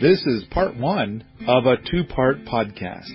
[0.00, 3.10] This is part one of a two part podcast.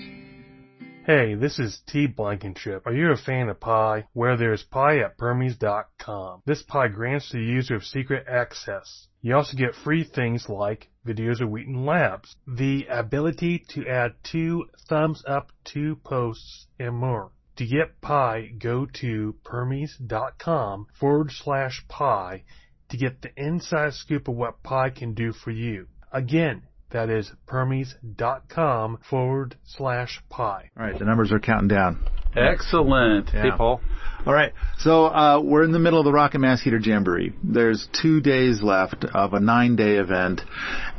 [1.06, 2.08] Hey, this is T.
[2.08, 2.86] Blankenship.
[2.86, 4.04] Are you a fan of Pi?
[4.12, 6.42] Where there's Pi at Permies.com.
[6.46, 9.08] This Pi grants the user secret access.
[9.22, 14.66] You also get free things like videos of Wheaton Labs, the ability to add two
[14.90, 17.32] thumbs up to posts, and more.
[17.56, 22.44] To get Pi, go to Permies.com forward slash Pi
[22.90, 25.88] to get the inside scoop of what Pi can do for you.
[26.12, 30.70] Again, that is Permies.com forward slash Pi.
[30.78, 32.06] All right, the numbers are counting down.
[32.36, 33.30] Excellent.
[33.34, 33.44] Yeah.
[33.44, 33.82] Hey, Paul.
[34.26, 37.34] All right, so uh, we're in the middle of the Rocket Mass Heater Jamboree.
[37.44, 40.40] There's two days left of a nine-day event,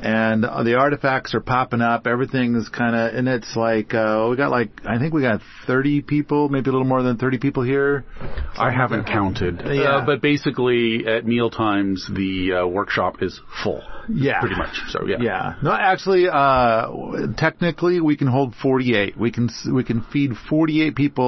[0.02, 2.06] and uh, the artifacts are popping up.
[2.06, 5.40] Everything is kind of, and it's like uh, we got like I think we got
[5.66, 8.04] 30 people, maybe a little more than 30 people here.
[8.58, 9.62] I haven't counted.
[9.64, 9.84] Yeah.
[9.84, 13.82] Uh, but basically, at meal times, the uh, workshop is full.
[14.06, 14.76] Yeah, Pretty much.
[14.90, 15.16] So, yeah.
[15.18, 15.54] Yeah.
[15.62, 19.16] No, actually, uh, technically, we can hold 48.
[19.16, 21.23] We can we can feed 48 people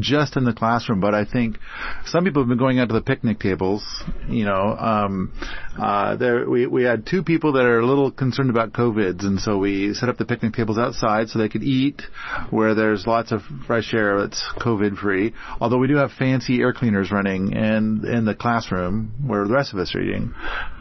[0.00, 1.00] just in the classroom.
[1.00, 1.58] But I think
[2.06, 3.82] some people have been going out to the picnic tables.
[4.28, 5.32] You know, um,
[5.80, 9.40] uh, there we we had two people that are a little concerned about COVIDs, and
[9.40, 12.02] so we set up the picnic tables outside so they could eat
[12.50, 15.32] where there's lots of fresh air that's COVID free.
[15.60, 19.72] Although we do have fancy air cleaners running in in the classroom where the rest
[19.72, 20.34] of us are eating.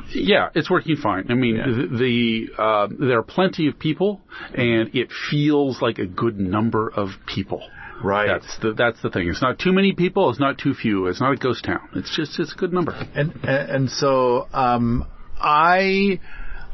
[0.10, 1.26] Yeah, it's working fine.
[1.30, 1.66] I mean, Yeah.
[1.68, 4.22] the, the uh, there are plenty of people,
[4.54, 7.62] and it feels like a good number of people.
[8.04, 8.28] Right.
[8.28, 9.30] That's the that's the thing.
[9.30, 10.30] It's not too many people.
[10.30, 11.08] It's not too few.
[11.08, 11.90] It's not a ghost town.
[11.96, 12.92] It's just it's a good number.
[13.16, 15.08] And and, and so um,
[15.40, 16.20] I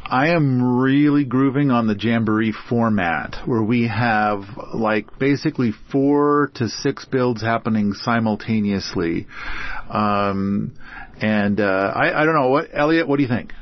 [0.04, 6.68] I am really grooving on the jamboree format where we have like basically four to
[6.68, 9.28] six builds happening simultaneously.
[9.88, 10.74] Um,
[11.22, 13.54] and uh, I I don't know what Elliot, what do you think?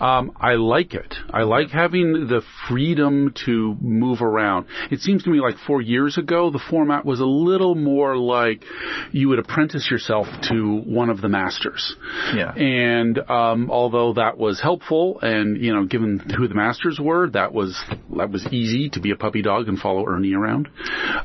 [0.00, 1.14] Um, I like it.
[1.30, 4.66] I like having the freedom to move around.
[4.90, 8.64] It seems to me like four years ago, the format was a little more like
[9.12, 11.96] you would apprentice yourself to one of the masters.
[12.34, 12.52] Yeah.
[12.54, 17.52] And um, although that was helpful, and you know, given who the masters were, that
[17.52, 17.78] was
[18.16, 20.68] that was easy to be a puppy dog and follow Ernie around.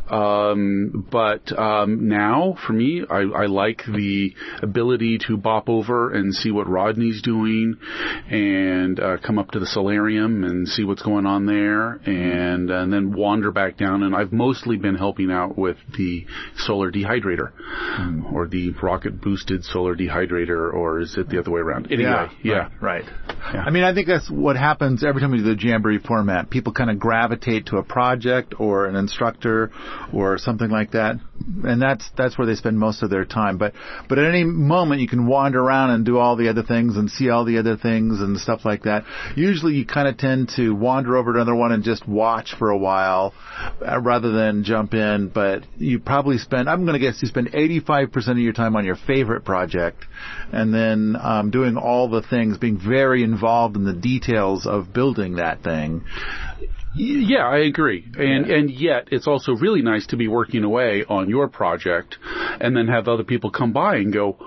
[0.09, 6.33] Um, but um, now, for me, I, I like the ability to bop over and
[6.33, 7.77] see what Rodney's doing,
[8.29, 8.44] and
[8.99, 13.13] uh, come up to the solarium and see what's going on there, and, and then
[13.13, 14.03] wander back down.
[14.03, 16.25] And I've mostly been helping out with the
[16.57, 17.51] solar dehydrator,
[18.33, 21.91] or the rocket boosted solar dehydrator, or is it the other way around?
[21.91, 22.69] Anyway, yeah.
[22.81, 23.03] Right.
[23.03, 23.55] right.
[23.55, 26.49] I mean, I think that's what happens every time we do the Jamboree format.
[26.49, 29.71] People kind of gravitate to a project or an instructor
[30.13, 31.15] or something like that,
[31.63, 33.57] and that's that's where they spend most of their time.
[33.57, 33.73] But
[34.07, 37.09] but at any moment, you can wander around and do all the other things and
[37.09, 39.03] see all the other things and stuff like that.
[39.35, 42.69] Usually, you kind of tend to wander over to another one and just watch for
[42.69, 43.33] a while
[43.85, 45.29] uh, rather than jump in.
[45.33, 48.85] But you probably spend, I'm going to guess, you spend 85% of your time on
[48.85, 50.05] your favorite project,
[50.51, 55.35] and then um, doing all the things, being very involved in the details of building
[55.35, 56.03] that thing.
[56.95, 58.05] Yeah, I agree.
[58.17, 58.55] And Yeah.
[58.55, 62.17] and yet it's also really nice to be working away on your project
[62.59, 64.37] and then have other people come by and go,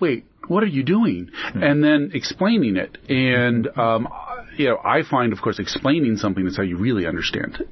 [0.00, 1.62] "Wait, what are you doing?" Hmm.
[1.62, 2.98] And then explaining it.
[3.08, 3.80] And hmm.
[3.80, 4.08] um
[4.56, 7.68] you know, I find of course explaining something is how you really understand it.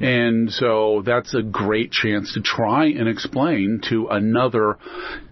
[0.00, 4.78] And so that's a great chance to try and explain to another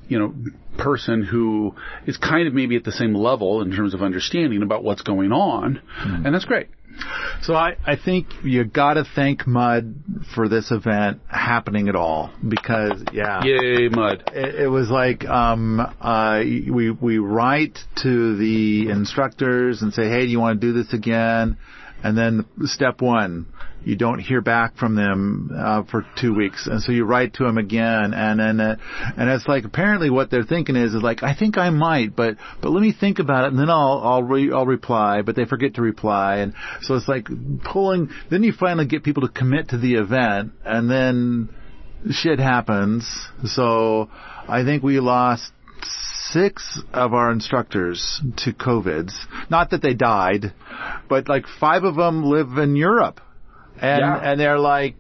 [0.08, 0.34] you know,
[0.78, 1.74] person who
[2.06, 5.32] is kind of maybe at the same level in terms of understanding about what's going
[5.32, 5.82] on.
[5.98, 6.26] Hmm.
[6.26, 6.68] And that's great.
[7.42, 9.94] So I, I think you gotta thank Mud
[10.34, 13.42] for this event happening at all because yeah.
[13.44, 14.24] Yay, mud.
[14.32, 20.22] It, it was like um, uh, we we write to the instructors and say, hey,
[20.22, 21.56] do you want to do this again?
[22.02, 23.46] And then step one,
[23.88, 27.44] you don't hear back from them uh, for two weeks, and so you write to
[27.44, 28.76] them again, and then uh,
[29.16, 32.36] and it's like apparently what they're thinking is is like I think I might, but
[32.60, 35.46] but let me think about it, and then I'll I'll re- I'll reply, but they
[35.46, 36.52] forget to reply, and
[36.82, 37.28] so it's like
[37.64, 38.10] pulling.
[38.30, 41.48] Then you finally get people to commit to the event, and then
[42.10, 43.10] shit happens.
[43.44, 44.10] So
[44.46, 45.50] I think we lost
[46.30, 49.14] six of our instructors to COVIDs.
[49.48, 50.52] Not that they died,
[51.08, 53.22] but like five of them live in Europe.
[53.80, 54.16] And, Yeah.
[54.22, 54.96] and they're like,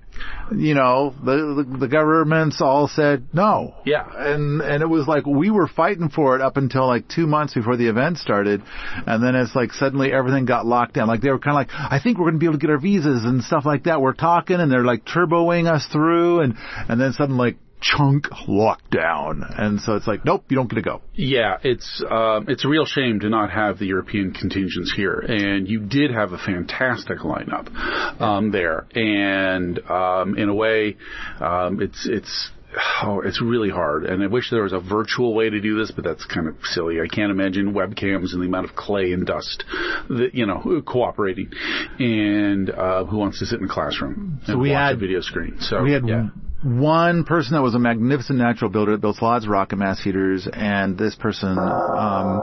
[0.54, 3.74] you know, the, the, the governments all said no.
[3.84, 4.04] Yeah.
[4.16, 7.54] And, and it was like, we were fighting for it up until like two months
[7.54, 8.62] before the event started.
[9.06, 11.06] And then it's like suddenly everything got locked down.
[11.06, 12.70] Like they were kind of like, I think we're going to be able to get
[12.70, 14.00] our visas and stuff like that.
[14.00, 16.54] We're talking and they're like turboing us through and,
[16.88, 20.82] and then suddenly like, chunk lockdown, and so it's like, nope, you don't get to
[20.82, 21.00] go.
[21.14, 25.68] Yeah, it's um, it's a real shame to not have the European contingents here, and
[25.68, 27.68] you did have a fantastic lineup
[28.20, 30.96] um, there, and um, in a way,
[31.40, 32.50] um, it's it's
[33.02, 34.04] oh, it's really hard.
[34.04, 36.56] And I wish there was a virtual way to do this, but that's kind of
[36.64, 37.00] silly.
[37.00, 39.64] I can't imagine webcams and the amount of clay and dust
[40.08, 41.50] that, you know, cooperating.
[41.98, 44.98] And, uh, who wants to sit in a classroom So and we watch had- a
[44.98, 45.56] video screen?
[45.60, 46.28] So, We had yeah.
[46.62, 50.48] One person that was a magnificent natural builder that built lots of rocket mass heaters,
[50.52, 52.38] and this person um,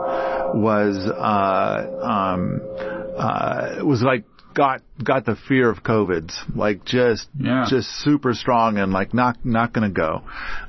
[0.62, 2.60] was uh, um,
[3.16, 4.24] uh, was like
[4.54, 7.66] got got the fear of COVIDs, like just Yeah.
[7.68, 10.22] just super strong and like not not gonna go.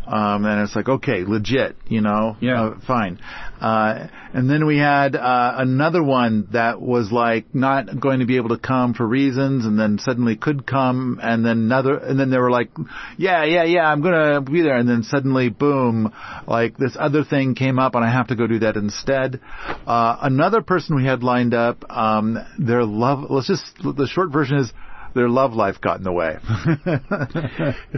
[0.07, 2.61] Um, and it's like okay, legit, you know, Yeah.
[2.63, 3.19] uh, fine.
[3.59, 8.37] Uh, and then we had uh, another one that was like not going to be
[8.37, 12.29] able to come for reasons, and then suddenly could come, and then another, and then
[12.29, 12.69] they were like,
[13.17, 16.13] yeah, yeah, yeah, I'm gonna be there, and then suddenly, boom,
[16.47, 19.41] like this other thing came up, and I have to go do that instead.
[19.85, 23.25] Uh, another person we had lined up, um, their love.
[23.29, 24.71] Let's just the short version is.
[25.15, 26.37] Their love life got in the way.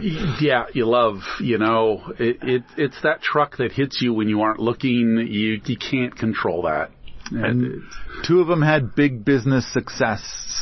[0.40, 4.42] yeah, you love, you know, it, it, it's that truck that hits you when you
[4.42, 5.16] aren't looking.
[5.28, 6.90] You, you can't control that.
[7.30, 7.82] and
[8.26, 10.20] two of them had big business success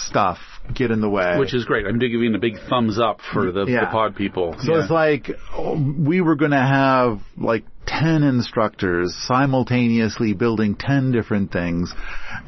[0.09, 0.39] stuff
[0.75, 1.39] get in the way.
[1.39, 1.87] which is great.
[1.87, 4.55] I'm giving a big thumbs up for the, the pod people.
[4.61, 4.83] So Yeah.
[4.83, 11.51] it's like oh, we were going to have like 10 instructors simultaneously building 10 different
[11.53, 11.95] things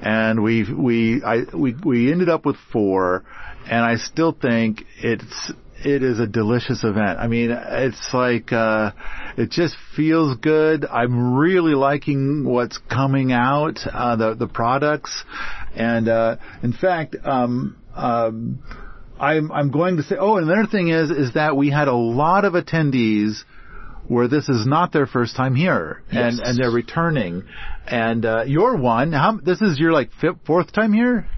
[0.02, 3.24] and we we I we we ended up with 4
[3.68, 5.52] and I still think it's
[5.82, 7.18] it is a delicious event.
[7.18, 8.92] I mean, it's like uh
[9.36, 10.84] it just feels good.
[10.84, 15.24] I'm really liking what's coming out, uh the the products
[15.74, 18.62] and uh in fact um um
[19.18, 20.16] I'm I'm going to say.
[20.18, 23.42] Oh, and another thing is is that we had a lot of attendees
[24.08, 26.40] where this is not their first time here, and Yes.
[26.42, 27.44] and they're returning.
[27.86, 29.12] And uh, you're one.
[29.12, 31.28] How this is your like fifth, fourth time here?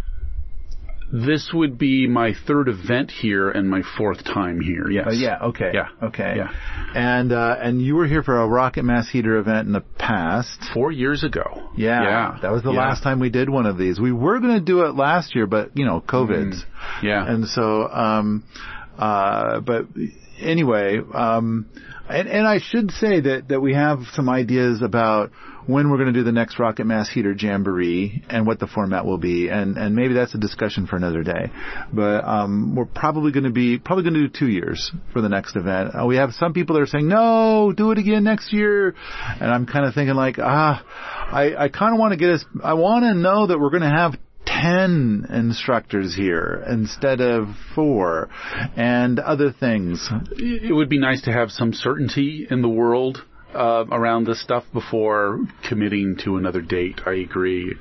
[1.13, 4.91] This would be my third event here and my fourth time here.
[4.91, 5.07] Yes.
[5.09, 5.39] Uh, yeah.
[5.43, 5.71] Okay.
[5.75, 5.89] Yeah.
[6.03, 6.35] Okay.
[6.39, 6.49] Yeah.
[6.95, 10.59] And uh, and you were here for a rocket mass heater event in the past.
[10.73, 11.69] Four years ago.
[11.77, 12.03] Yeah.
[12.03, 12.39] Yeah.
[12.41, 12.81] That was the Yeah.
[12.81, 14.01] last time we did one of these.
[14.01, 16.55] We were going to do it last year, but you know, COVID.
[17.03, 17.27] Yeah.
[17.27, 18.45] And so, um,
[18.99, 19.87] uh, but
[20.41, 21.67] anyway, um,
[22.09, 25.31] and, and I should say that, that we have some ideas about
[25.67, 29.05] when we're going to do the next Rocket Mass Heater Jamboree and what the format
[29.05, 31.51] will be, and, and maybe that's a discussion for another day.
[31.93, 35.29] But um, we're probably going to be probably going to do two years for the
[35.29, 35.91] next event.
[35.95, 38.95] Uh, we have some people that are saying no, do it again next year,
[39.41, 40.83] and I'm kind of thinking like ah,
[41.31, 42.45] I I kind of want to get us.
[42.63, 44.15] I want to know that we're going to have
[44.47, 48.29] 10 instructors here instead of four
[48.77, 50.09] and other things.
[50.33, 54.65] it would be nice to have some certainty in the world uh, around this stuff
[54.73, 57.01] before committing to another date.
[57.07, 57.75] I agree,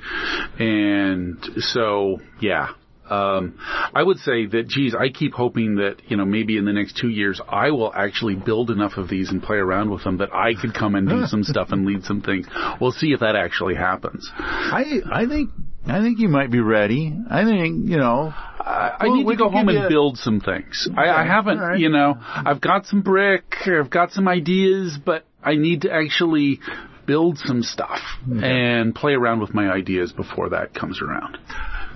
[0.58, 2.70] and so yeah.
[3.10, 3.58] Um,
[3.92, 6.96] I would say that, geez, I keep hoping that, you know, maybe in the next
[6.96, 10.32] two years I will actually build enough of these and play around with them that
[10.32, 12.46] I could come and do some stuff and lead some things.
[12.80, 14.30] We'll see if that actually happens.
[14.38, 15.50] I I think
[15.86, 17.12] I think you might be ready.
[17.30, 20.40] I think, you know, I, I Well, need to go home and you- build some
[20.40, 20.88] things.
[20.96, 21.78] I, I haven't, right.
[21.78, 26.60] you know, I've got some brick, I've got some ideas, but I need to actually
[27.04, 27.98] build some stuff
[28.30, 31.36] and play around with my ideas before that comes around.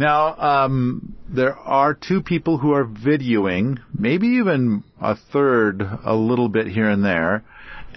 [0.00, 6.48] Now, um, there are two people who are videoing, maybe even a third, a little
[6.48, 7.44] bit here and there.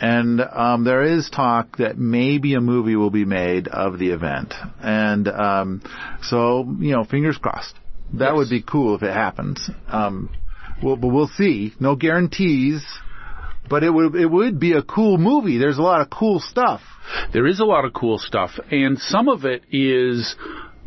[0.01, 4.53] And um, there is talk that maybe a movie will be made of the event.
[4.81, 5.81] And um,
[6.21, 7.75] so, you know, fingers crossed.
[8.13, 8.37] That Yes.
[8.37, 9.69] would be cool if it happens.
[9.87, 10.29] Um,
[10.81, 11.73] well, but we'll see.
[11.79, 12.83] No guarantees.
[13.69, 15.59] But it would it would be a cool movie.
[15.59, 16.81] There's a lot of cool stuff.
[17.33, 20.35] There is a lot of cool stuff, and some of it is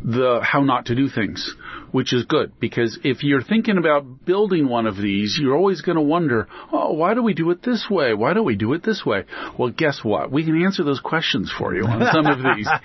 [0.03, 1.55] the how not to do things,
[1.91, 5.95] which is good because if you're thinking about building one of these, you're always going
[5.95, 8.13] to wonder, oh, why do we do it this way?
[8.13, 9.23] Why don't we do it this way?
[9.57, 10.31] Well, guess what?
[10.31, 12.69] We can answer those questions for you on some of these.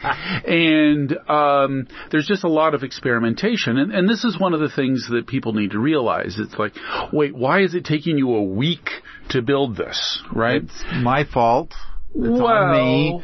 [0.48, 4.68] And um, there's just a lot of experimentation, and, and this is one of the
[4.68, 6.36] things that people need to realize.
[6.38, 6.74] It's like,
[7.12, 8.90] wait, why is it taking you a week
[9.30, 10.22] to build this?
[10.32, 10.62] Right?
[10.62, 11.74] It's my fault.
[12.14, 13.22] It's well.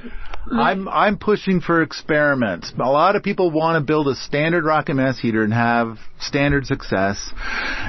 [0.53, 2.73] I'm I'm pushing for experiments.
[2.79, 6.67] A lot of people want to build a standard rocket mass heater and have standard
[6.67, 7.33] success,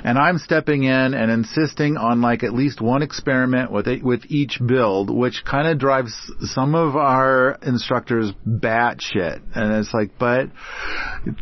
[0.04, 4.22] and I'm stepping in and insisting on like at least one experiment with it, with
[4.30, 9.42] each build, which kind of drives some of our instructors batshit.
[9.54, 10.50] And it's like, but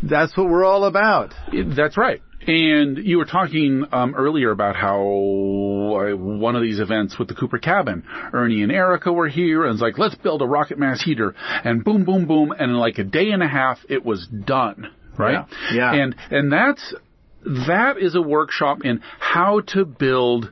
[0.02, 1.34] that's what we're all about.
[1.76, 2.22] That's right.
[2.48, 7.36] And you were talking um, earlier about how uh, one of these events with the
[7.36, 11.02] Cooper cabin, Ernie and Erica were here, and it's like, let's build a rocket mass
[11.02, 14.28] heater, and boom, boom, boom, and in like a day and a half, it was
[14.28, 15.46] done, right?
[15.72, 15.94] Yeah.
[15.94, 15.94] yeah.
[15.94, 16.94] And and that's
[17.68, 20.52] that is a workshop in how to build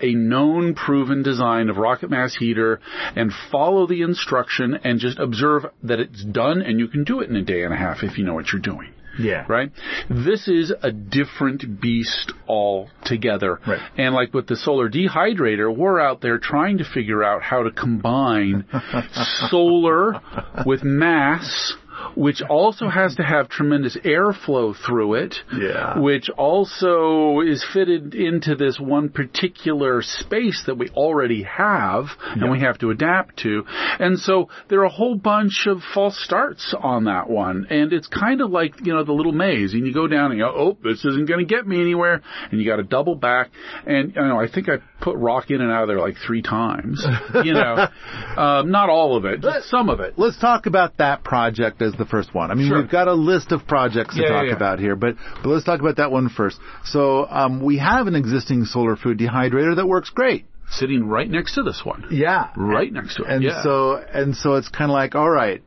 [0.00, 2.80] a known proven design of rocket mass heater
[3.14, 7.30] and follow the instruction and just observe that it's done and you can do it
[7.30, 8.92] in a day and a half if you know what you're doing.
[9.18, 9.44] Yeah.
[9.48, 9.70] Right?
[10.08, 13.60] This is a different beast altogether.
[13.66, 13.80] Right.
[13.96, 17.70] And like with the solar dehydrator, we're out there trying to figure out how to
[17.70, 18.64] combine
[19.50, 20.20] solar
[20.64, 21.74] with mass
[22.16, 25.98] which also has to have tremendous airflow through it, yeah.
[25.98, 32.50] which also is fitted into this one particular space that we already have and Yeah.
[32.50, 33.64] we have to adapt to.
[33.98, 37.66] And so there are a whole bunch of false starts on that one.
[37.70, 40.38] And it's kind of like, you know, the little maze and you go down and
[40.38, 42.22] you go, oh, this isn't going to get me anywhere.
[42.50, 43.50] And you got to double back.
[43.86, 46.40] And, you know, I think I put rock in and out of there like three
[46.42, 47.04] times,
[47.44, 47.86] you know,
[48.36, 50.14] um, not all of it, just some of it.
[50.16, 52.50] Let's talk about that project as the first one.
[52.50, 52.80] I mean, Sure.
[52.80, 54.56] we've got a list of projects to Yeah, yeah, talk yeah.
[54.56, 56.58] about here, but but let's talk about that one first.
[56.84, 60.46] So um, we have an existing solar food dehydrator that works great.
[60.70, 62.06] Sitting right next to this one.
[62.10, 63.30] Yeah, Right next to it.
[63.30, 63.62] And yeah.
[63.62, 65.62] so and so it's kind of like, all right,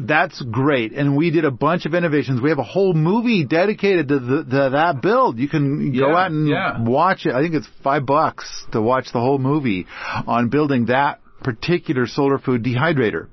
[0.00, 0.92] that's great.
[0.92, 2.40] And we did a bunch of innovations.
[2.40, 5.38] We have a whole movie dedicated to, the, to that build.
[5.38, 6.82] You can go out and yeah.
[6.82, 7.34] watch it.
[7.34, 9.86] I think it's five bucks to watch the whole movie
[10.26, 13.28] on building that particular solar food dehydrator.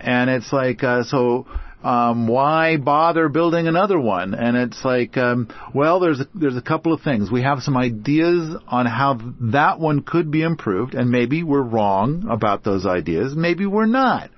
[0.00, 1.46] And it's like, uh, so,
[1.82, 4.34] um, why bother building another one?
[4.34, 7.30] And it's like, um, well, there's a, there's a couple of things.
[7.30, 9.20] We have some ideas on how
[9.52, 13.34] that one could be improved, and maybe we're wrong about those ideas.
[13.36, 14.30] Maybe we're not.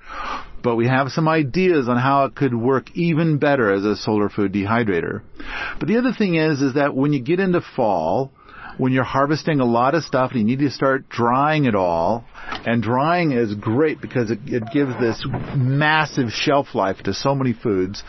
[0.63, 4.29] But we have some ideas on how it could work even better as a solar
[4.29, 5.23] food dehydrator.
[5.79, 8.31] But the other thing is, is that when you get into fall,
[8.81, 12.25] when you're harvesting a lot of stuff and you need to start drying it all,
[12.65, 15.23] and drying is great because it, it gives this
[15.55, 18.01] massive shelf life to so many foods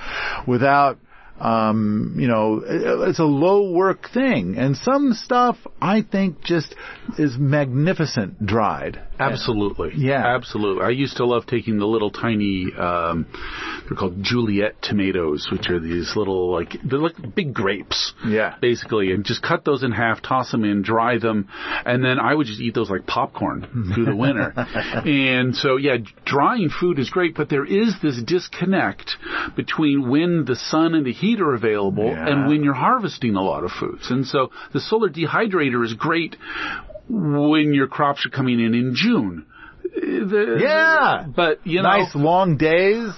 [0.49, 0.99] without
[1.41, 4.57] um, you know, it's a low work thing.
[4.57, 6.75] And some stuff I think just
[7.19, 9.01] is magnificent dried.
[9.19, 9.93] Absolutely.
[9.97, 10.25] Yeah.
[10.25, 10.85] Absolutely.
[10.85, 13.27] I used to love taking the little tiny, um,
[13.89, 18.13] they're called Juliet tomatoes, which are these little, like, they're like big grapes.
[18.27, 18.57] Yeah.
[18.61, 21.49] Basically, and just cut those in half, toss them in, dry them,
[21.85, 24.53] and then I would just eat those like popcorn through the winter.
[24.57, 29.17] and so, yeah, drying food is great, but there is this disconnect
[29.57, 32.29] between when the sun and the heat are available Yeah.
[32.29, 34.11] and when you're harvesting a lot of foods.
[34.11, 36.37] And so the solar dehydrator is great
[37.09, 39.47] when your crops are coming in in June.
[39.85, 41.25] The- Yeah.
[41.35, 43.11] But, you know, nice long days.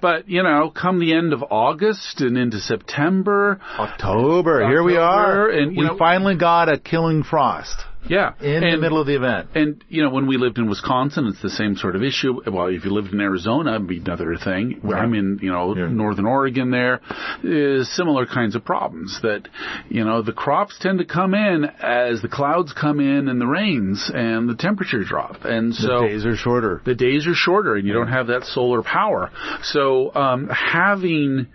[0.00, 5.48] but, you know, come the end of August and into September, October, here we are.
[5.48, 7.76] And, we know- finally got a killing frost
[8.08, 8.32] yeah.
[8.40, 9.50] in the middle of the event.
[9.54, 12.40] And, you know, when we lived in Wisconsin, it's the same sort of issue.
[12.50, 14.80] Well, if you lived in Arizona, it'd be another thing.
[14.84, 14.96] Yeah.
[14.96, 15.88] I'm in, you know, Yeah.
[15.88, 17.00] northern Oregon there,
[17.42, 19.48] is similar kinds of problems that,
[19.88, 23.46] you know, the crops tend to come in as the clouds come in and the
[23.46, 25.44] rains and the temperature drop.
[25.44, 26.02] And so.
[26.02, 26.80] The days are shorter.
[26.84, 29.30] the days are shorter and you don't have that solar power.
[29.62, 31.46] So um, having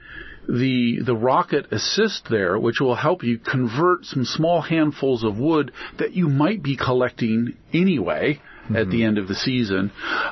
[0.48, 5.72] the the rocket assist there, which will help you convert some small handfuls of wood
[6.00, 8.42] that you might be collecting anyway.
[8.74, 9.92] At the end of the season,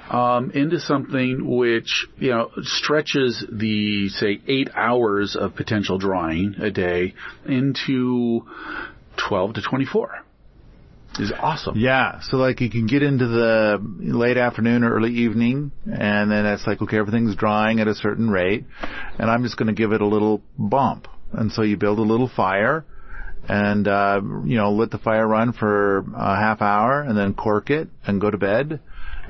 [0.09, 6.71] um, into something which you know stretches the say eight hours of potential drying a
[6.71, 7.13] day
[7.45, 8.45] into
[9.17, 10.20] twelve to twenty four
[11.19, 11.77] is awesome.
[11.77, 16.45] Yeah, so like you can get into the late afternoon or early evening, and then
[16.45, 18.65] it's like, okay, everything's drying at a certain rate,
[19.19, 21.07] and I'm just going to give it a little bump.
[21.33, 22.85] And so you build a little fire,
[23.47, 27.69] and, uh, you know, let the fire run for a half hour, and then cork
[27.69, 28.79] it, and go to bed.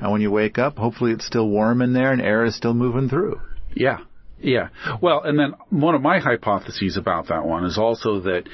[0.00, 2.74] And when you wake up, hopefully it's still warm in there and air is still
[2.74, 3.40] moving through.
[3.72, 3.98] Yeah.
[4.40, 4.68] Yeah.
[5.00, 8.48] Well, and then one of my hypotheses about that one is also that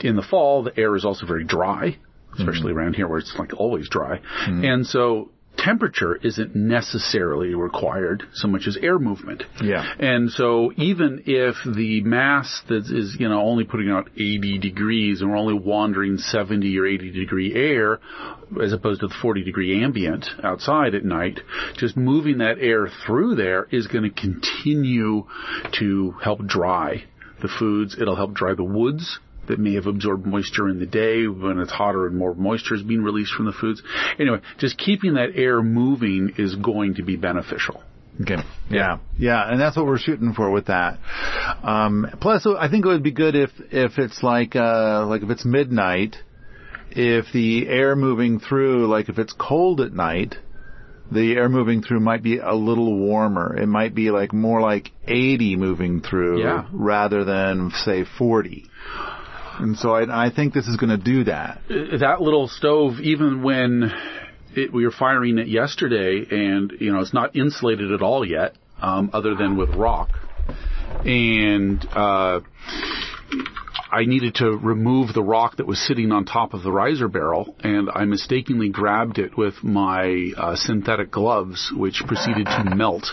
[0.00, 1.96] in the fall, the air is also very dry,
[2.38, 4.18] especially around here where it's like always dry.
[4.18, 4.64] Mm-hmm.
[4.64, 9.42] And so temperature isn't necessarily required so much as air movement.
[9.62, 9.84] Yeah.
[9.98, 15.20] And so even if the mass that is, you know, only putting out 80 degrees
[15.20, 18.00] and we're only wandering 70 or 80 degree air
[18.62, 21.40] as opposed to the 40 degree ambient outside at night,
[21.76, 25.24] just moving that air through there is going to continue
[25.78, 27.04] to help dry
[27.42, 27.96] the foods.
[28.00, 29.18] It'll help dry the woods
[29.50, 32.82] that may have absorbed moisture in the day when it's hotter and more moisture is
[32.82, 33.82] being released from the foods.
[34.18, 37.82] Anyway, just keeping that air moving is going to be beneficial.
[38.22, 38.36] Okay.
[38.70, 38.98] Yeah.
[39.18, 39.50] Yeah.
[39.50, 40.98] And that's what we're shooting for with that.
[41.62, 45.30] Um, plus, I think it would be good if, if it's like, uh, like if
[45.30, 46.16] it's midnight,
[46.90, 50.34] if the air moving through, like if it's cold at night,
[51.10, 53.56] the air moving through might be a little warmer.
[53.56, 56.66] It might be like more like 80 moving through Yeah.
[56.72, 58.66] rather than say 40.
[59.60, 61.60] And so I, I think this is going to do that.
[61.68, 63.92] that little stove, even when
[64.54, 68.54] it, we were firing it yesterday, and you know it's not insulated at all yet,
[68.80, 70.10] um, other than with rock,
[71.04, 72.40] and uh,
[73.92, 77.56] I needed to remove the rock that was sitting on top of the riser barrel,
[77.60, 83.06] and I mistakenly grabbed it with my uh, synthetic gloves, which proceeded to melt.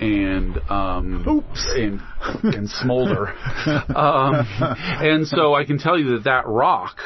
[0.00, 2.00] And um, and
[2.42, 3.28] and smolder,
[3.96, 6.96] um, and so I can tell you that that rock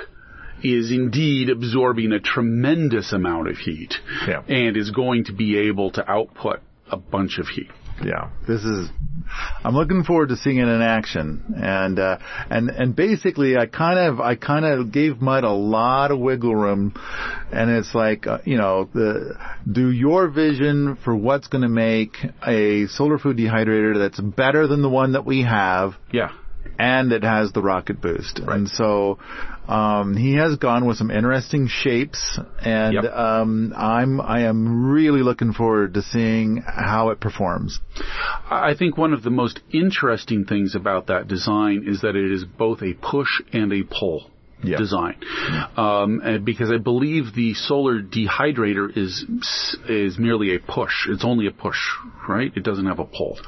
[0.62, 3.94] is indeed absorbing a tremendous amount of heat
[4.28, 4.42] Yeah.
[4.46, 7.70] and is going to be able to output a bunch of heat.
[8.04, 8.88] Yeah, this is.
[9.64, 12.18] I'm looking forward to seeing it in action, and uh,
[12.50, 16.54] and and basically, I kind of I kind of gave Mud a lot of wiggle
[16.54, 16.94] room,
[17.50, 19.34] and it's like uh, you know the
[19.70, 22.16] do your vision for what's going to make
[22.46, 26.32] a solar food dehydrator that's better than the one that we have, Yeah.
[26.78, 28.38] and it has the rocket boost.
[28.40, 29.18] And so
[29.68, 33.04] um, he has gone with some interesting shapes, and Yep.
[33.14, 37.78] um, I'm I am really looking forward to seeing how it performs.
[38.50, 42.44] I think one of the most interesting things about that design is that it is
[42.44, 44.30] both a push and a pull
[44.64, 44.78] Yeah.
[44.78, 45.16] design.
[45.76, 49.24] Um, and because I believe the solar dehydrator is
[49.88, 51.08] is merely a push.
[51.08, 51.78] It's only a push,
[52.28, 52.52] right?
[52.54, 53.38] It doesn't have a pull.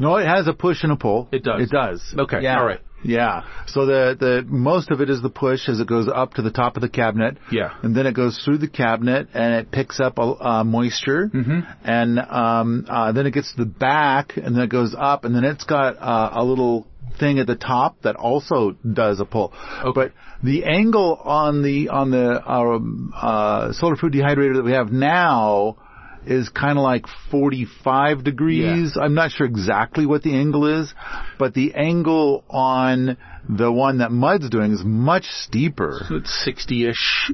[0.00, 1.28] No, it has a push and a pull.
[1.30, 1.62] It does.
[1.62, 2.14] It does.
[2.18, 2.58] Okay, Yeah.
[2.58, 2.80] all right.
[3.04, 3.42] Yeah.
[3.66, 6.50] So the the most of it is the push as it goes up to the
[6.50, 7.38] top of the cabinet.
[7.52, 7.74] Yeah.
[7.82, 11.30] And then it goes through the cabinet and it picks up uh, moisture.
[11.32, 11.60] Mm-hmm.
[11.84, 15.34] And um, uh, then it gets to the back and then it goes up and
[15.34, 16.86] then it's got uh, a little
[17.18, 19.52] thing at the top that also does a pull.
[19.94, 24.90] But the angle on the on the um, uh, solar food dehydrator that we have
[24.92, 25.76] now
[26.26, 28.96] is kind of like 45 degrees.
[29.00, 30.92] I'm not sure exactly what the angle is,
[31.38, 33.16] but the angle on
[33.48, 36.00] the one that Mud's doing is much steeper.
[36.08, 37.32] So it's 60-ish,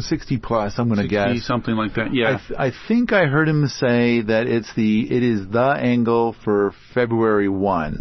[0.00, 1.44] 60 plus, I'm going to guess.
[1.46, 2.08] something like that.
[2.08, 2.38] I, Yeah.
[2.46, 6.74] th- I think I heard him say that it's the it is the angle for
[6.92, 7.98] February 1.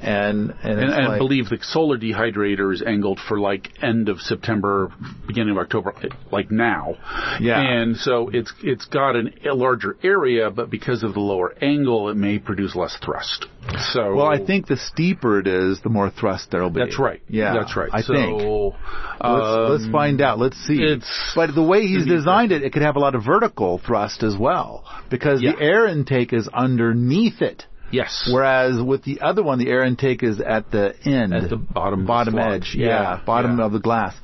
[0.00, 4.20] And and, and, and I believe the solar dehydrator is angled for like end of
[4.20, 4.92] September,
[5.26, 5.94] beginning of October,
[6.30, 6.96] like now.
[7.40, 7.58] Yeah.
[7.60, 12.10] And so it's it's got an, a larger area, but because of the lower angle,
[12.10, 13.46] it may produce less thrust.
[13.92, 16.80] So well, I think the steeper it is, the more thrust there'll be.
[16.80, 17.22] that's right.
[17.28, 17.88] Yeah, that's right.
[17.92, 18.42] I so, think.
[18.42, 20.38] Let's, let's um, find out.
[20.38, 20.82] Let's see.
[20.82, 24.22] it's- but the way he's designed it, it could have a lot of vertical thrust
[24.22, 25.52] as well because Yeah.
[25.52, 27.64] the air intake is underneath it.
[27.94, 28.28] Yes.
[28.32, 32.00] Whereas with the other one, the air intake is at the end, At the bottom
[32.00, 32.74] of the bottom edge.
[32.76, 33.64] Yeah, Yeah, bottom yeah.
[33.66, 34.14] of the glass.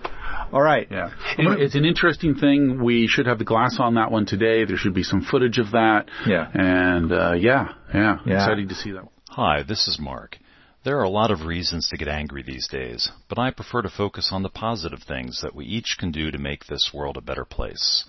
[0.53, 0.89] All right.
[0.91, 1.11] Yeah.
[1.37, 2.83] Gonna- it's an interesting thing.
[2.83, 4.65] We should have the glass on that one today.
[4.65, 6.07] There should be some footage of that.
[6.27, 6.49] Yeah.
[6.53, 8.35] And uh, yeah, yeah, Yeah.
[8.35, 9.05] excited to see that.
[9.31, 10.39] Hi, this is Mark.
[10.83, 13.91] There are a lot of reasons to get angry these days, but I prefer to
[13.91, 17.21] focus on the positive things that we each can do to make this world a
[17.21, 18.05] better place.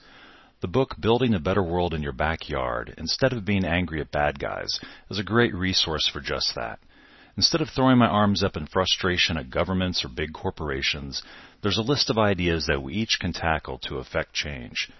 [0.62, 4.38] The book Building a Better World in Your Backyard, instead of being angry at bad
[4.38, 6.78] guys, is a great resource for just that.
[7.36, 11.24] Instead of throwing my arms up in frustration at governments or big corporations,
[11.63, 14.91] there's a list of ideas that we each can tackle to effect change.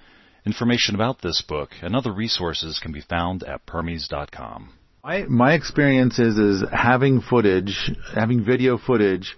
[0.47, 4.74] Information about this book and other resources can be found at permies.com.
[5.04, 9.36] My my experience is is having footage, having video footage,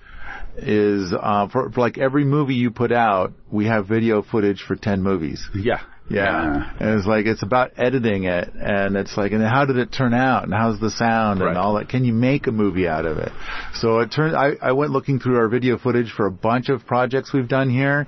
[0.56, 4.78] is uh, for, for like every movie you put out, we have video footage for
[4.78, 5.50] ten movies.
[5.54, 5.82] Yeah.
[6.10, 6.72] Yeah.
[6.80, 8.52] And it's like, it's about editing it.
[8.54, 10.44] And it's like, and how did it turn out?
[10.44, 11.50] And how's the sound Right.
[11.50, 11.90] and all that?
[11.90, 13.32] Can you make a movie out of it?
[13.76, 16.86] So it turned, I, I went looking through our video footage for a bunch of
[16.86, 18.06] projects we've done here.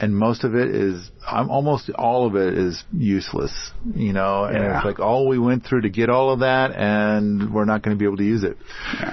[0.00, 3.52] And most of it is, I'm almost all of it is useless,
[3.94, 4.76] you know, and Yeah.
[4.78, 7.96] it's like all we went through to get all of that, and we're not going
[7.96, 8.56] to be able to use it.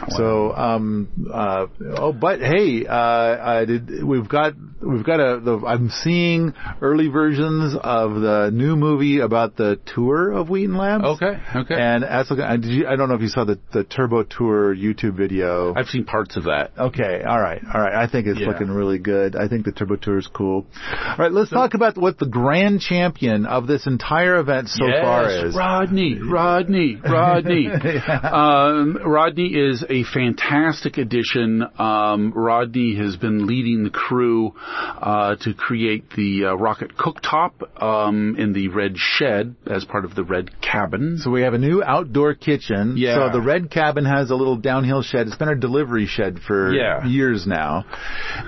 [0.10, 4.04] So, um, uh, oh, but hey, uh, I did.
[4.04, 5.40] We've got we've got a.
[5.40, 11.04] The, I'm seeing early versions of the new movie about the tour of Wheaton Labs.
[11.04, 11.76] Okay, okay.
[11.76, 12.32] And that's.
[12.66, 15.74] You, I don't know if you saw the the Turbo Tour YouTube video.
[15.76, 16.72] I've seen parts of that.
[16.78, 17.94] Okay, all right, all right.
[17.94, 18.48] I think it's Yeah.
[18.48, 19.36] looking really good.
[19.36, 20.66] I think the Turbo Tour is cool.
[21.06, 25.24] All right, let's talk about what the grand champion of this entire event so far
[25.24, 25.56] Yes, is.
[25.56, 27.68] Rodney, Rodney, Rodney.
[28.24, 31.64] um, Rodney is a fantastic addition.
[31.80, 38.36] Um, Rodney has been leading the crew uh, to create the uh, rocket cooktop um,
[38.38, 41.18] in the red shed as part of the red cabin.
[41.20, 42.98] So we have a new outdoor kitchen.
[42.98, 43.16] Yeah.
[43.16, 45.26] So the red cabin has a little downhill shed.
[45.26, 47.04] It's been our delivery shed for Yeah.
[47.08, 47.86] years now,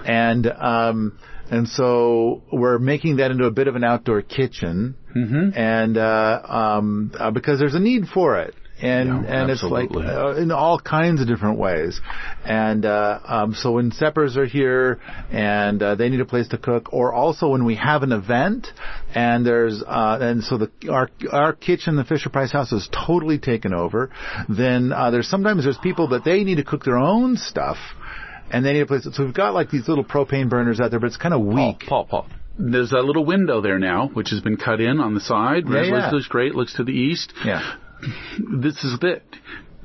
[0.05, 1.17] and um,
[1.49, 5.57] and so we're making that into a bit of an outdoor kitchen, mm-hmm.
[5.57, 8.53] and uh, um, uh, because there's a need for it.
[8.79, 11.99] And Yeah, and it's like uh, in all kinds of different ways,
[12.45, 14.99] and uh, um, so when Seppers are here
[15.31, 18.67] and uh, they need a place to cook, or also when we have an event
[19.15, 23.39] and there's uh, and so the our our kitchen, the Fisher Price House, is totally
[23.39, 24.11] taken over.
[24.47, 27.77] Then uh, there's sometimes there's people that they need to cook their own stuff,
[28.51, 29.07] and they need a place.
[29.11, 31.83] So we've got like these little propane burners out there, but it's kind of weak.
[31.87, 32.27] Paul, Paul.
[32.59, 35.63] There's that little window there now, which has been cut in on the side.
[35.69, 36.09] Yeah, yeah.
[36.11, 36.55] looks great.
[36.55, 37.33] Looks to the east.
[37.45, 37.75] Yeah.
[38.61, 39.23] this is it.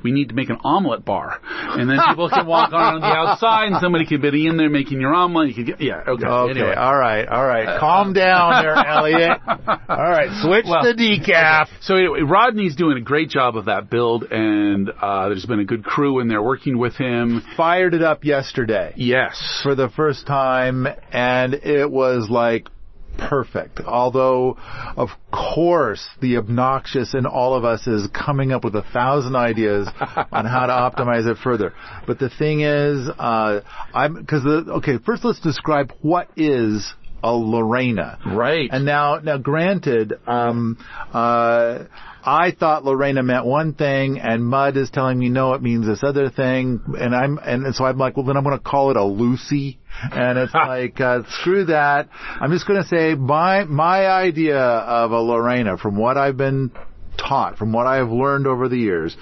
[0.03, 3.67] We need to make an omelet bar, and then people can walk on the outside,
[3.67, 5.49] and somebody could be in there making your omelet.
[5.49, 6.25] You could get, yeah, okay.
[6.25, 6.51] Okay.
[6.59, 6.73] Anyway.
[6.75, 7.27] All right.
[7.27, 7.79] All right.
[7.79, 9.39] Calm down there, Elliot.
[9.47, 10.29] All right.
[10.43, 11.67] Switch Well- the decaf.
[11.81, 15.65] So anyway, Rodney's doing a great job of that build, and uh, there's been a
[15.65, 17.41] good crew in there working with him.
[17.57, 18.93] Fired it up yesterday.
[18.95, 19.61] Yes.
[19.63, 22.67] for the first time, and it was like
[23.17, 23.79] perfect.
[23.81, 24.57] Although,
[24.97, 29.87] of course, the obnoxious in all of us is coming up with a thousand ideas
[30.31, 31.73] on how to optimize it further.
[32.07, 33.61] But the thing is, uh,
[33.93, 34.97] I'm because the okay.
[35.05, 36.93] First, let's describe what is
[37.23, 38.19] a Lorena.
[38.25, 38.69] Right.
[38.71, 40.77] And now, now, granted, um,
[41.13, 41.85] uh,
[42.25, 46.03] I thought Lorena meant one thing, and Mud is telling me no, it means this
[46.03, 48.97] other thing, and I'm, and so I'm like, well, then I'm going to call it
[48.97, 52.09] a Lucy, and it's like, uh, screw that.
[52.39, 56.71] I'm just going to say my my idea of a Lorena, from what I've been
[57.17, 59.15] taught, from what I've learned over the years,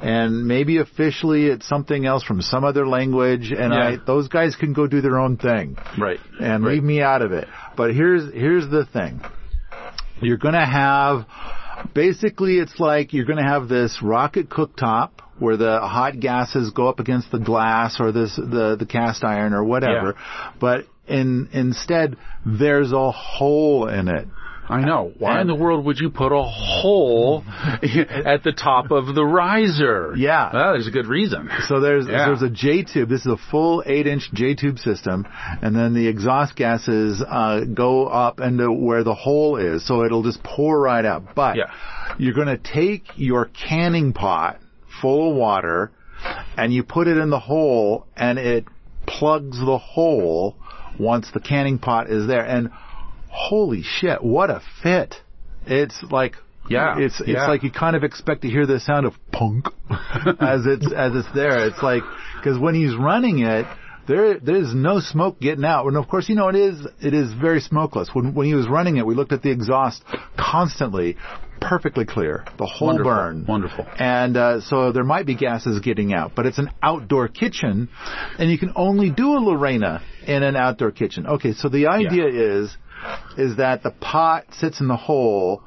[0.00, 3.88] and maybe officially it's something else from some other language, and Yeah.
[3.88, 6.20] I those guys can go do their own thing right.
[6.40, 6.74] and Right.
[6.74, 7.48] leave me out of it.
[7.76, 9.20] But here's here's the thing.
[10.20, 11.26] You're going to have
[11.94, 16.88] basically it's like you're going to have this rocket cooktop where the hot gases go
[16.88, 20.14] up against the glass or this the the cast iron or whatever.
[20.58, 24.26] But in instead there's a hole in it.
[24.68, 25.12] I know.
[25.18, 30.14] Why in the world would you put a hole at the top of the riser?
[30.16, 30.50] Yeah.
[30.52, 31.48] Well, there's a good reason.
[31.68, 32.26] So there's Yeah.
[32.26, 33.08] there's a J tube.
[33.08, 35.26] This is a full eight inch J tube system,
[35.62, 40.22] and then the exhaust gases uh, go up into where the hole is, so it'll
[40.24, 41.34] just pour right out.
[41.34, 41.70] But Yeah.
[42.18, 44.58] you're going to take your canning pot
[45.00, 45.92] full of water,
[46.56, 48.64] and you put it in the hole, and it
[49.06, 50.56] plugs the hole
[50.98, 52.44] once the canning pot is there.
[52.44, 52.70] And
[53.36, 55.14] holy shit, what a fit!
[55.66, 56.36] It's like
[56.68, 57.46] Yeah, it's it's yeah.
[57.48, 59.66] like you kind of expect to hear the sound of punk
[60.40, 61.66] as it's as it's there.
[61.68, 62.02] It's like
[62.38, 63.66] because when he's running it,
[64.08, 65.86] there there's no smoke getting out.
[65.86, 68.10] And of course, you know it is it is very smokeless.
[68.12, 70.02] When when he was running it, we looked at the exhaust
[70.38, 71.16] constantly,
[71.60, 73.86] perfectly clear, the whole Wonderful, burn, wonderful.
[73.98, 77.88] And uh, so there might be gases getting out, but it's an outdoor kitchen,
[78.38, 81.26] and you can only do a Lorena in an outdoor kitchen.
[81.26, 82.76] Okay, so the idea is
[83.36, 85.62] is that the pot sits in the hole,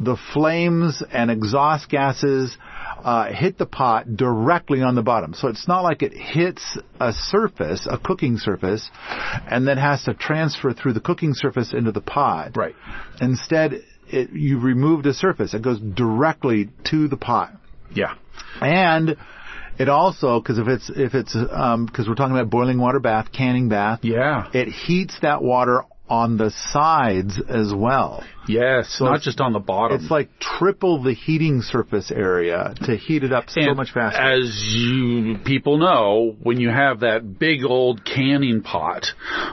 [0.00, 2.56] the flames and exhaust gases
[3.04, 5.34] uh, hit the pot directly on the bottom.
[5.34, 8.90] So it's not like it hits a surface, a cooking surface,
[9.50, 12.56] and then has to transfer through the cooking surface into the pot.
[12.56, 12.74] Right.
[13.20, 13.74] Instead,
[14.08, 15.54] it, you remove the surface.
[15.54, 17.52] It goes directly to the pot.
[17.94, 18.14] Yeah.
[18.60, 19.16] And
[19.78, 23.68] it also, because if it's if it's because we're talking about boiling water bath, canning
[23.68, 24.48] bath, Yeah.
[24.52, 28.22] it heats that water on the sides as well.
[28.46, 28.98] Yes.
[29.00, 30.00] not just on the bottom.
[30.00, 34.20] It's like triple the heating surface area to heat it up so And much faster.
[34.20, 39.06] As you people know, when you have that big old canning pot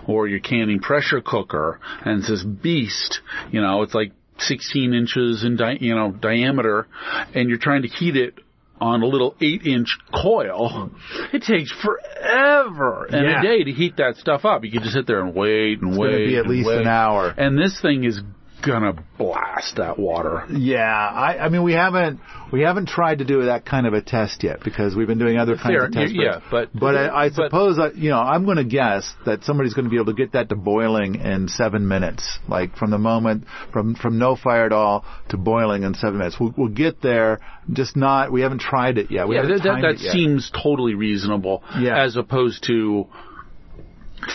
[0.07, 5.43] or your canning pressure cooker, and it's this beast, you know, it's like 16 inches
[5.43, 6.87] in di- you know diameter,
[7.33, 8.35] and you're trying to heat it
[8.81, 10.89] on a little eight inch coil,
[11.31, 13.39] it takes forever and Yeah.
[13.39, 14.65] a day to heat that stuff up.
[14.65, 16.09] You can just sit there and wait and it's wait.
[16.11, 16.81] going to be at least wait.
[16.81, 17.33] an hour.
[17.37, 18.19] And this thing is
[18.61, 20.45] gonna blast that water.
[20.51, 22.19] Yeah, I, I mean we haven't
[22.51, 25.37] we haven't tried to do that kind of a test yet because we've been doing
[25.37, 26.13] other kinds Fair, of tests.
[26.15, 29.43] yeah, but- but I, I but- suppose I, you know I'm going to guess that
[29.43, 32.91] somebody's going to be able to get that to boiling in seven minutes, like from
[32.91, 36.37] the moment from from no fire at all to boiling in seven minutes.
[36.39, 37.39] We'll, we'll get there,
[37.71, 39.27] just not we haven't tried it yet.
[39.27, 41.63] We Yeah, that, that, that seems totally reasonable.
[41.79, 42.03] Yeah.
[42.03, 43.07] As opposed to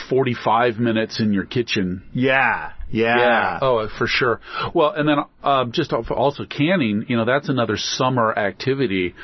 [0.08, 2.02] 45 minutes in your kitchen.
[2.12, 4.40] Yeah, yeah, Oh, for sure.
[4.74, 7.06] Well, and then uh, just also canning.
[7.08, 9.14] You know, that's another summer activity.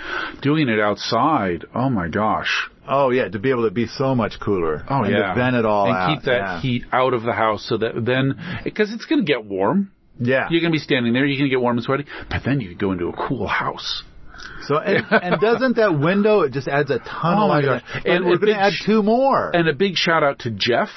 [0.41, 1.65] Doing it outside.
[1.75, 2.69] Oh my gosh.
[2.89, 4.85] Oh yeah, to be able to be so much cooler.
[4.89, 5.29] Oh and yeah.
[5.29, 6.15] to vent it all and out.
[6.15, 6.61] keep that yeah.
[6.61, 9.93] heat out of the house so that then because it's going to get warm.
[10.19, 10.49] Yeah.
[10.51, 11.25] You're going to be standing there.
[11.25, 12.05] You're going to get warm and sweaty.
[12.29, 14.03] But then you could go into a cool house.
[14.67, 17.83] So and, and doesn't that window it just adds a ton Oh of my gosh.
[17.95, 19.51] And And we're going to add two more.
[19.55, 20.89] And a big shout out to Jeff,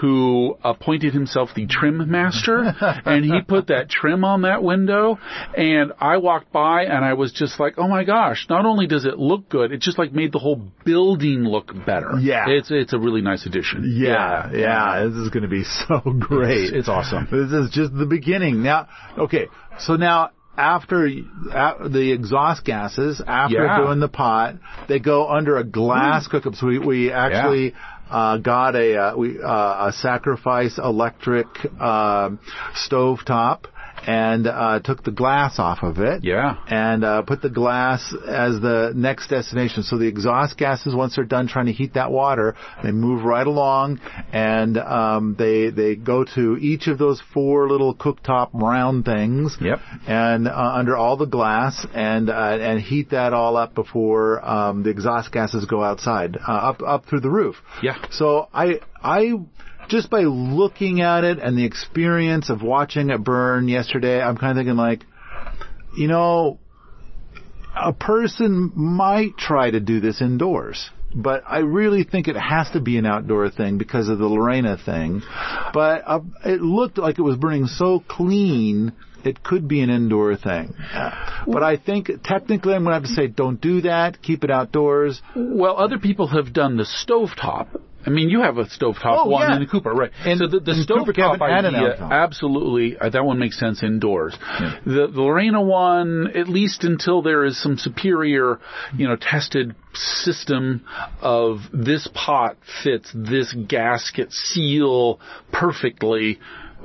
[0.00, 2.62] who appointed himself the trim master,
[3.04, 5.18] and he put that trim on that window.
[5.56, 8.46] And I walked by, and I was just like, "Oh my gosh!
[8.48, 12.12] Not only does it look good, it just like made the whole building look better.
[12.20, 12.44] Yeah.
[12.48, 13.94] it's it's a really nice addition.
[13.96, 16.64] Yeah, yeah, this is going to be so great.
[16.64, 17.28] It's- it's awesome.
[17.30, 18.62] This is just the beginning.
[18.62, 21.08] Now, okay, so now after
[21.52, 23.84] uh, the exhaust gases, after Yeah.
[23.84, 24.56] doing the pot,
[24.88, 26.56] they go under a glass cooktop.
[26.56, 27.74] So we, we actually
[28.10, 31.46] uh, got a uh, we uh, a sacrifice electric
[31.78, 32.30] uh,
[32.74, 33.68] stove top
[34.06, 36.56] and uh, took the glass off of it Yeah.
[36.68, 39.82] and uh, put the glass as the next destination.
[39.82, 43.46] So the exhaust gases, once they're done trying to heat that water, they move right
[43.46, 44.00] along,
[44.32, 49.56] and um, they they go to each of those four little cooktop round things.
[49.60, 49.78] Yep.
[50.06, 54.82] And uh, under all the glass, and uh, and heat that all up before um,
[54.82, 57.56] the exhaust gases go outside, uh, up up through the roof.
[57.82, 57.96] Yeah.
[58.10, 59.32] So I I
[59.90, 64.52] just by looking at it and the experience of watching it burn yesterday, I'm kind
[64.52, 65.04] of thinking like,
[65.96, 66.58] you know,
[67.76, 70.90] a person might try to do this indoors.
[71.12, 74.78] But I really think it has to be an outdoor thing because of the Lorena
[74.82, 75.22] thing.
[75.74, 78.92] But uh, it looked like it was burning so clean,
[79.24, 80.72] it could be an indoor thing.
[81.46, 84.22] But I think technically I'm going to have to say don't do that.
[84.22, 85.20] Keep it outdoors.
[85.34, 87.80] Well, other people have done the stovetop.
[88.06, 89.56] I mean, you have a stovetop Oh, one yeah.
[89.56, 90.10] in the Cooper, right?
[90.24, 94.36] In- so the, the stovetop and idea, absolutely, uh, that one makes sense indoors.
[94.86, 98.58] The, the Lorena one, at least until there is some superior,
[98.96, 100.84] you know, tested system
[101.20, 105.20] of this pot fits this gasket seal
[105.52, 106.38] perfectly,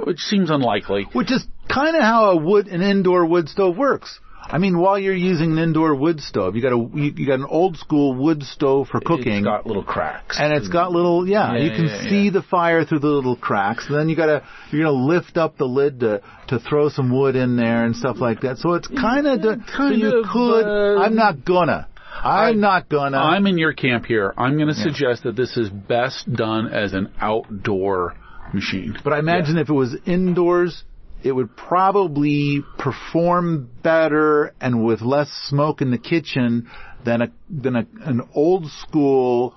[0.04, 1.08] which seems unlikely.
[1.14, 4.20] Which is kind of how a wood, an indoor wood stove works.
[4.48, 7.40] I mean, while you're using an indoor wood stove, you got a you, you got
[7.40, 10.38] an old school wood stove for cooking, It's got little cracks.
[10.40, 12.32] and it's got little yeah, Yeah, you can yeah, see yeah.
[12.32, 13.88] the fire through the little cracks.
[13.88, 17.36] And then you gotta you're gonna lift up the lid to to throw some wood
[17.36, 18.58] in there and stuff like that.
[18.60, 19.42] So it's kind of
[19.76, 20.66] so you of, could.
[20.66, 21.88] uh, I'm not gonna.
[22.24, 23.18] I'm not gonna.
[23.18, 24.34] I'm in your camp here.
[24.38, 28.16] I'm going to suggest that this is best done as an outdoor
[28.54, 28.98] machine.
[29.04, 30.84] But I imagine if it was indoors,
[31.24, 36.70] it would probably perform better and with less smoke in the kitchen
[37.04, 39.54] than a than a, an old school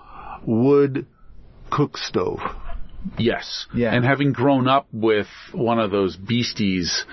[0.47, 1.07] wood
[1.71, 2.41] cook stove.
[3.17, 3.67] Yes.
[3.75, 3.95] Yeah.
[3.95, 7.05] And having grown up with one of those beasties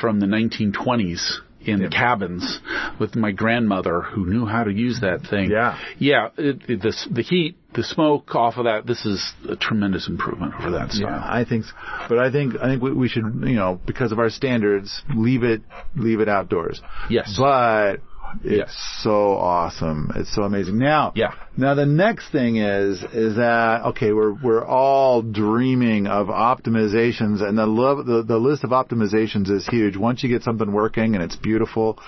[0.00, 2.60] from the 1920s in cabins
[2.98, 5.50] with my grandmother who knew how to use that thing.
[5.50, 5.78] Yeah.
[5.98, 6.28] Yeah.
[6.36, 10.54] It, it, the, the heat, the smoke off of that, this is a tremendous improvement
[10.58, 11.08] over that Yeah.
[11.08, 11.64] I think,
[12.08, 15.42] but I think I think we, we should, you know, because of our standards, leave
[15.42, 15.62] it
[15.96, 16.80] leave it outdoors.
[17.08, 17.34] Yes.
[17.38, 17.96] But
[18.42, 18.98] it's Yes.
[19.02, 20.10] so awesome.
[20.16, 20.78] It's so amazing.
[20.78, 21.32] Now, Yeah.
[21.56, 24.12] Now the next thing is is that okay?
[24.12, 29.66] We're we're all dreaming of optimizations, and the love the, the list of optimizations is
[29.66, 29.96] huge.
[29.96, 31.98] Once you get something working and it's beautiful,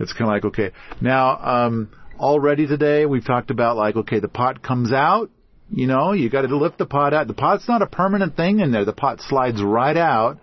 [0.00, 0.72] it's kind of like okay.
[1.00, 1.88] Now, um,
[2.18, 5.30] already today we've talked about like okay, the pot comes out.
[5.72, 7.28] You know, you got to lift the pot out.
[7.28, 8.84] The pot's not a permanent thing in there.
[8.84, 10.38] The pot slides right out,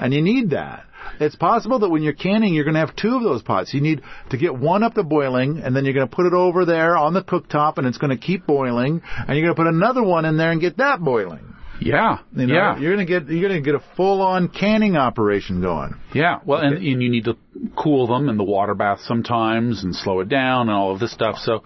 [0.00, 0.84] and you need that.
[1.20, 3.74] It's possible that when you're canning, you're going to have two of those pots.
[3.74, 6.32] You need to get one up to boiling, and then you're going to put it
[6.32, 9.62] over there on the cooktop, and it's going to keep boiling, and you're going to
[9.62, 11.54] put another one in there and get that boiling.
[11.80, 12.18] Yeah.
[12.34, 12.78] You know, yeah.
[12.78, 15.94] you're going to get you're going to get a full-on canning operation going.
[16.12, 17.36] Yeah, well, and, and you need to
[17.76, 21.12] cool them in the water bath sometimes and slow it down and all of this
[21.12, 21.36] stuff.
[21.38, 21.62] So,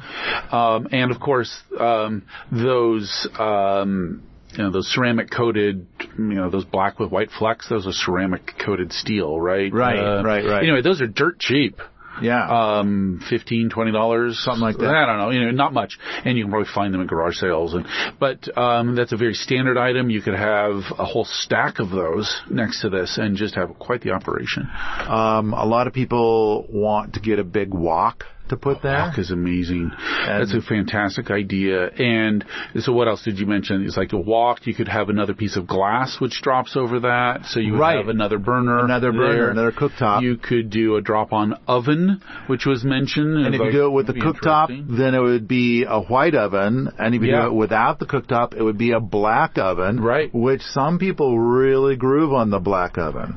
[0.54, 4.22] um, and of course, um, those, um,
[4.56, 5.86] you know, those ceramic coated,
[6.18, 9.72] you know, those black with white flecks, those are ceramic coated steel, right?
[9.72, 10.62] Right, Uh, right, right.
[10.62, 11.78] Anyway, those are dirt cheap.
[12.20, 12.46] Yeah.
[12.78, 14.94] Um, fifteen, twenty dollars, Something like that.
[14.94, 17.36] I don't know, you know, not much, and you can probably find them at garage
[17.36, 17.72] sales.
[17.72, 17.86] And
[18.20, 20.10] but um, that's a very standard item.
[20.10, 24.02] You could have a whole stack of those next to this and just have quite
[24.02, 24.68] the operation.
[25.08, 29.12] Um, a lot of people want to get a big wok to put there.
[29.18, 29.90] Is amazing.
[29.98, 31.88] And- That's a fantastic idea.
[31.88, 32.44] And
[32.78, 33.84] so, what else did you mention?
[33.84, 34.66] It's like a wok.
[34.66, 37.96] You could have another piece of glass which drops over that, so you would Right.
[37.98, 39.50] have another burner, Another burner, there.
[39.50, 40.22] another cooktop.
[40.22, 43.44] You could do a drop-on oven, which was mentioned.
[43.44, 46.90] And if you do it with the cooktop, then it would be a white oven.
[46.98, 47.42] And if you Yeah.
[47.42, 50.00] do it without the cooktop, it would be a black oven.
[50.00, 50.32] Right.
[50.34, 53.36] Which some people really groove on the black oven.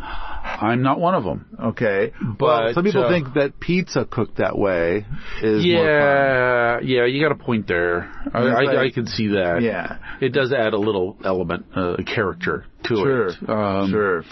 [0.62, 1.46] I'm not one of them.
[1.62, 2.12] Okay.
[2.22, 5.05] But, well, some people uh, think that pizza cooked that way
[5.42, 8.12] Yeah, yeah, you got a point there.
[8.34, 9.62] I, It's I, I can see that.
[9.62, 9.98] Yeah.
[10.22, 13.28] it does add a little element, uh, character to Sure.
[13.28, 13.50] it.
[13.50, 14.24] Um, sure.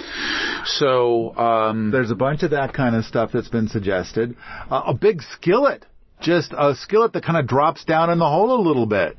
[0.66, 4.36] So, um, There's a bunch of that kind of stuff that's been suggested.
[4.70, 5.86] Uh, a big skillet.
[6.22, 9.18] Just a skillet that kind of drops down in the hole a little bit.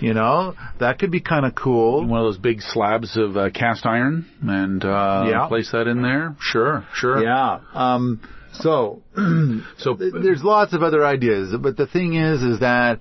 [0.00, 2.04] You know, that could be kind of cool.
[2.04, 5.46] one of those big slabs of uh, cast iron and uh, Yeah.
[5.48, 6.34] place that in there.
[6.40, 7.22] Sure, sure.
[7.22, 7.60] Yeah.
[7.72, 8.20] Um,
[8.60, 9.02] so,
[9.78, 13.00] So there's lots of other ideas, but the thing is, is that,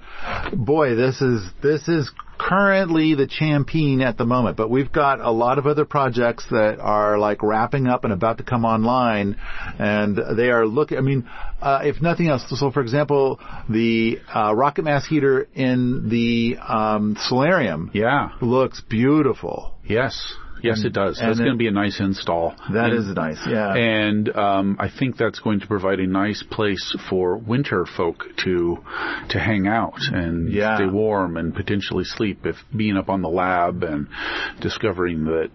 [0.53, 5.31] boy, this is, this is currently the champion at the moment, but we've got a
[5.31, 9.37] lot of other projects that are like wrapping up and about to come online,
[9.79, 11.29] and they are looking, I mean,
[11.61, 13.39] uh, if nothing else, so for example,
[13.69, 19.75] the, uh, rocket mass heater in the, um, solarium yeah, looks beautiful.
[19.87, 21.19] yes, yes, And- it does.
[21.19, 22.55] That's going to be a nice install.
[22.73, 23.73] That and, is nice, yeah.
[23.75, 28.79] And um, I think that's going to provide a nice place for winter folk to
[29.29, 30.77] to hang out and Yeah.
[30.77, 32.45] stay warm and potentially sleep.
[32.45, 34.07] If being up on the lab and
[34.61, 35.49] discovering that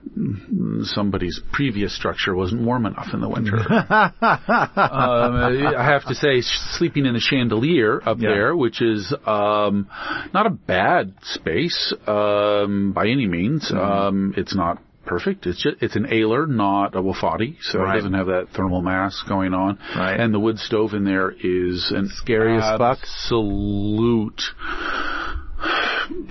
[0.85, 3.57] somebody's previous structure wasn't warm enough in the winter.
[3.69, 8.31] um, I have to say, sleeping in a chandelier up Yeah.
[8.31, 9.89] there, which is um,
[10.35, 13.71] not a bad space um, by any means.
[13.71, 13.79] Mm-hmm.
[13.79, 15.47] Um, it's not perfect.
[15.47, 17.95] It's just, it's an Ailer, not a Wofati, so Right.
[17.95, 19.79] it doesn't have that thermal mass going on.
[19.97, 20.19] Right.
[20.19, 24.43] And the wood stove in there is an Scary absolute.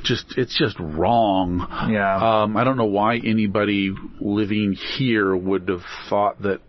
[0.04, 1.68] Just it's just wrong.
[1.92, 2.42] Yeah.
[2.44, 6.62] Um, I don't know why anybody living here would have thought that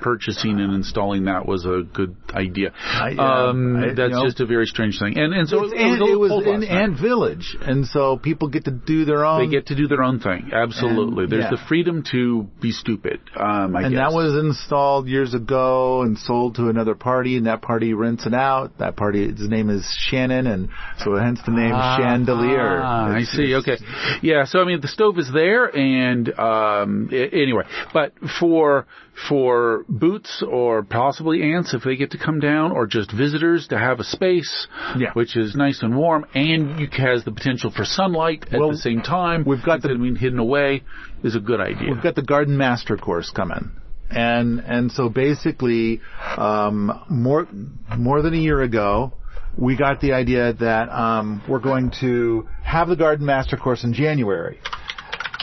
[0.00, 2.72] purchasing and installing that was a good idea.
[2.76, 4.24] I- yeah, um, I- you that's know.
[4.24, 5.18] just a very strange thing.
[5.18, 6.70] And and so It's it, was, a it was in last.
[6.70, 9.44] Ant Village, and so people get to do their own.
[9.44, 10.50] They get to do their own thing.
[10.52, 11.24] Absolutely.
[11.24, 11.50] And- There's yeah.
[11.50, 13.20] the freedom to be stupid.
[13.36, 13.98] Um, I and guess.
[14.10, 18.34] that was installed years ago and sold to another party, and that party rents it
[18.34, 18.78] out.
[18.78, 22.80] That party, his name is Shannon, and so hence the name Chandelier.
[22.82, 23.54] Ah, I It's- see.
[23.56, 23.78] Okay.
[24.22, 24.44] Yeah.
[24.44, 28.86] So I mean, the stove is there, and um, anyway, but for
[29.28, 33.78] for boots or possibly ants, if they get to come down, or just visitors to
[33.78, 35.12] have a space, Yeah.
[35.14, 38.76] which is nice and warm, and you has the potential for sunlight at Well, the
[38.76, 39.44] same time.
[39.46, 40.82] we've got the- being hidden away,
[41.22, 41.90] is a good idea.
[41.92, 43.70] We've got the Garden Master course coming.
[44.10, 46.00] And and so basically,
[46.36, 47.48] um, more
[47.96, 49.12] more than a year ago,
[49.56, 53.92] we got the idea that um, we're going to have the Garden Master course in
[53.94, 54.58] January.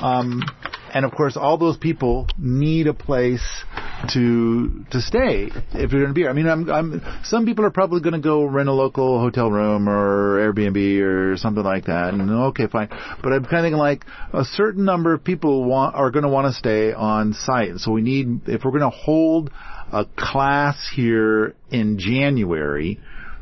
[0.01, 0.43] Um,
[0.93, 3.43] and of course, all those people need a place
[4.13, 6.29] to to stay if you're going to be here.
[6.29, 9.49] I mean, I'm, I'm some people are probably going to go rent a local hotel
[9.49, 12.13] room or Airbnb or something like that.
[12.13, 12.89] And okay, fine.
[12.89, 16.29] But I'm kind of thinking like a certain number of people want are going to
[16.29, 17.77] want to stay on site.
[17.77, 19.49] So we need if we're going to hold
[19.91, 22.99] a class here in January,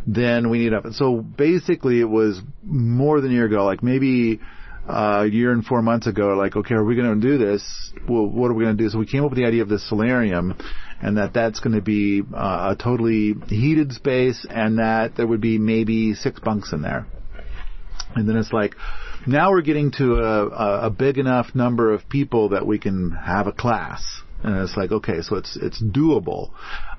[0.07, 0.85] then we need up.
[0.91, 4.39] So basically, it was more than a year ago, like maybe
[4.87, 7.91] uh, a year and four months ago, like, okay, are we going to do this?
[8.07, 8.89] Well, what are we going to do?
[8.89, 10.55] So we came up with the idea of the solarium,
[11.01, 15.41] and that that's going to be uh, a totally heated space, and that there would
[15.41, 17.05] be maybe six bunks in there.
[18.15, 18.75] And then it's like,
[19.25, 23.47] now we're getting to a, a big enough number of people that we can have
[23.47, 24.21] a class.
[24.43, 26.51] And it's like, okay, so it's, it's doable.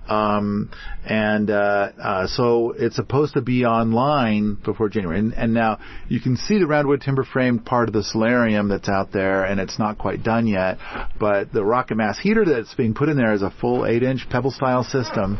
[0.08, 0.70] Um,
[1.04, 5.18] and, uh, uh, so it's supposed to be online before January.
[5.18, 8.88] And, and now you can see the roundwood timber frame part of the solarium that's
[8.88, 10.78] out there and it's not quite done yet.
[11.18, 14.26] But the rocket mass heater that's being put in there is a full eight inch
[14.28, 15.38] pebble style system.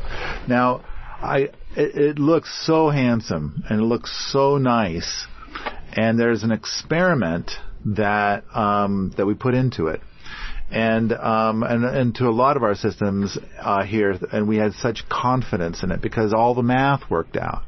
[0.49, 0.85] Now,
[1.21, 5.27] I, it, it looks so handsome and it looks so nice
[5.93, 7.51] and there's an experiment
[7.85, 10.01] that um, that we put into it,
[10.73, 14.73] and um, and and to a lot of our systems uh, here, and we had
[14.75, 17.63] such confidence in it because all the math worked out.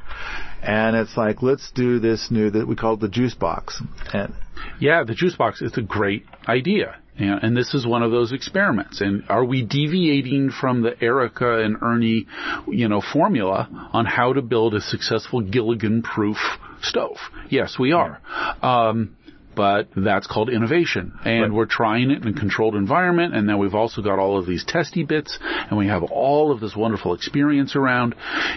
[0.62, 3.80] and it's like let's do this new that we call it the juice box.
[4.12, 4.34] And
[4.80, 6.96] Yeah, the juice box is a great idea.
[7.16, 9.00] And, and this is one of those experiments.
[9.00, 12.26] And are we deviating from the Erica and Ernie,
[12.66, 16.38] you know, formula on how to build a successful Gilligan-proof
[16.82, 17.18] stove?
[17.50, 18.20] Yes, we are.
[18.62, 19.16] Um,
[19.54, 21.18] but that's called innovation.
[21.24, 24.46] And we're trying it in a controlled environment, and then we've also got all of
[24.46, 28.14] these testy bits, and we have all of this wonderful experience around.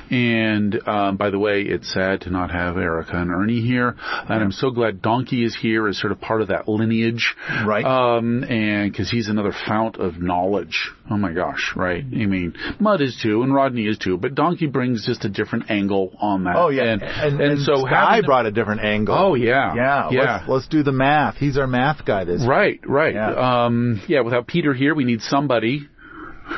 [0.10, 4.44] And um, by the way, it's sad to not have Erica and Ernie here, and
[4.44, 7.86] I'm so glad Donkey is here as sort of part of that lineage, Right.
[7.86, 10.92] Um, and because he's another fount of knowledge.
[11.10, 12.04] Oh my gosh, right?
[12.04, 15.70] I mean, Mud is too, and Rodney is too, but Donkey brings just a different
[15.70, 16.56] angle on that.
[16.56, 19.16] oh yeah, and, and, and so I brought a different angle.
[19.18, 20.34] Oh yeah, yeah, yeah.
[20.34, 21.36] Let's, let's do the math.
[21.36, 23.14] He's our math guy this Right, right.
[23.14, 23.66] Yeah.
[23.66, 25.88] Um, yeah, without Peter here, we need somebody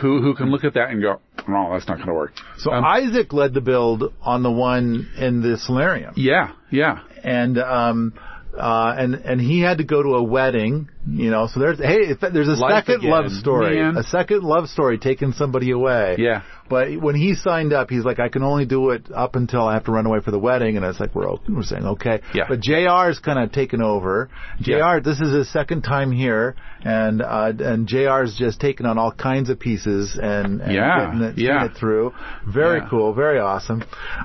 [0.02, 2.34] who who can look at that and go, no, that's not going to work.
[2.60, 7.58] So Um, Isaac led the build on the one in the solarium, yeah, yeah, and
[7.58, 8.14] um,
[8.58, 11.48] uh, and and he had to go to a wedding, you know.
[11.48, 13.96] So there's hey, there's a Life second again, love story, man.
[13.98, 16.16] a second love story taking somebody away.
[16.18, 16.44] yeah.
[16.70, 19.74] But when he signed up, he's like, I can only do it up until I
[19.74, 22.22] have to run away for the wedding, and it's like we're all- we're saying okay.
[22.34, 22.44] Yeah.
[22.48, 23.10] But Jr.
[23.10, 24.30] is kind of taken over.
[24.62, 24.72] Jr.
[24.72, 25.00] Yeah.
[25.00, 28.22] This is his second time here, and uh, and Jr.
[28.24, 31.66] is just taking on all kinds of pieces and, and Yeah, getting it, yeah.
[31.66, 32.14] it through.
[32.48, 32.88] Very Yeah.
[32.90, 33.84] cool, very awesome.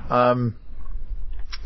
[0.09, 0.55] Um,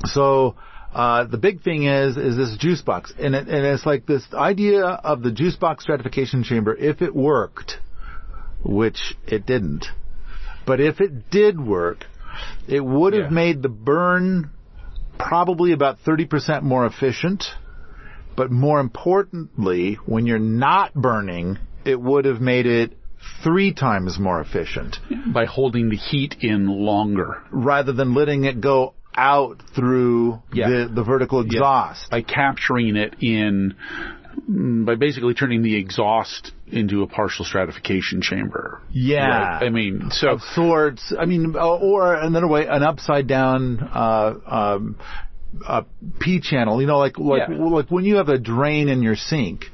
[0.05, 0.55] so.
[0.93, 3.13] Uh, the big thing is, is this juice box.
[3.17, 7.15] And it, and it's like this idea of the juice box stratification chamber, if it
[7.15, 7.77] worked,
[8.63, 9.85] which it didn't,
[10.65, 12.05] but if it did work,
[12.67, 13.29] it would have Yeah.
[13.29, 14.49] made the burn
[15.17, 17.45] probably about 30% more efficient.
[18.35, 22.93] But more importantly, when you're not burning, it would have made it
[23.43, 28.93] three times more efficient By holding the heat in longer, rather than letting it go
[29.19, 30.69] out through Yeah.
[30.69, 32.09] the, the vertical exhaust.
[32.09, 33.75] by capturing it in,
[34.49, 38.81] mm, by basically turning the exhaust into a partial stratification chamber.
[38.91, 39.27] Yeah.
[39.57, 39.63] Right?
[39.65, 41.13] I mean, so of sorts.
[41.19, 44.95] I mean, uh, or another way, an upside down uh, um,
[45.65, 45.81] uh,
[46.19, 46.79] P channel.
[46.79, 47.55] You know, like like Yeah.
[47.57, 49.65] like when you have a drain in your sink,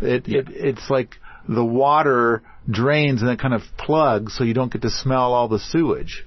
[0.00, 0.38] it, Yeah.
[0.40, 1.16] it it's like
[1.48, 5.48] the water drains and it kind of plugs, so you don't get to smell all
[5.48, 6.24] the sewage.